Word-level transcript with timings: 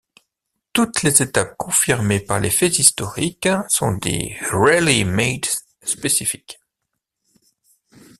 Toutes 0.73 1.03
les 1.03 1.21
étapes 1.21 1.55
confirmées 1.57 2.19
par 2.19 2.39
les 2.39 2.49
faits 2.49 2.79
historiques 2.79 3.47
sont 3.69 3.91
des 3.97 4.35
really-made 4.49 5.45
spécifiques. 5.83 6.59